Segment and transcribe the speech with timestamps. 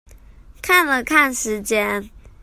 [0.63, 2.09] 看了看時間